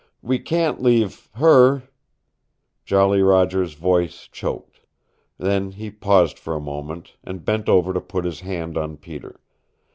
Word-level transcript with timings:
We 0.23 0.39
can't 0.39 0.81
leave 0.81 1.29
her" 1.35 1.83
Jolly 2.87 3.21
Roger's 3.21 3.75
voice 3.75 4.27
choked. 4.31 4.79
Then 5.37 5.73
he 5.73 5.91
paused 5.91 6.39
for 6.39 6.55
a 6.55 6.59
moment, 6.59 7.17
and 7.23 7.45
bent 7.45 7.69
over 7.69 7.93
to 7.93 8.01
put 8.01 8.25
his 8.25 8.39
hand 8.39 8.79
on 8.79 8.97
Peter. 8.97 9.39